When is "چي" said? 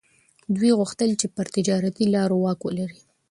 1.19-1.27